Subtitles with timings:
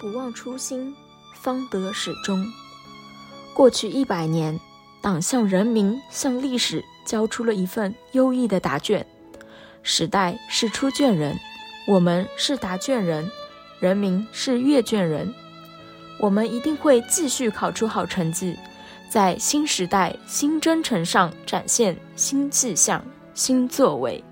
[0.00, 0.96] 不忘初心，
[1.34, 2.50] 方得始终。
[3.52, 4.58] 过去一百年，
[5.02, 9.06] 党向人民、向历史交出了一份优异的答卷。
[9.82, 11.38] 时代是出卷人，
[11.86, 13.30] 我们是答卷人，
[13.78, 15.34] 人民是阅卷人。
[16.18, 18.56] 我们一定会继续考出好成绩，
[19.10, 24.24] 在新时代新征程上展现新气象、新作为。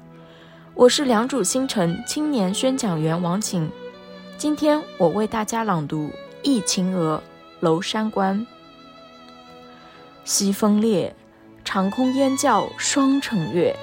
[0.75, 3.71] 我是良渚新城青年宣讲员王晴，
[4.39, 6.07] 今天我为大家朗读
[6.45, 7.21] 《忆秦娥·
[7.65, 8.39] 娄山关》。
[10.25, 11.13] 西风烈，
[11.65, 13.77] 长空烟叫双城月，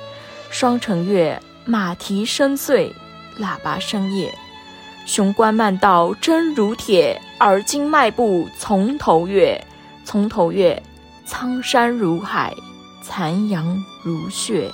[0.49, 2.96] 双城月，马蹄声碎，
[3.38, 4.34] 喇叭声夜。
[5.05, 9.62] 雄关漫道真如铁，而今迈步从头越，
[10.05, 10.82] 从头越，
[11.26, 12.55] 苍山如海，
[13.01, 14.72] 残阳如血。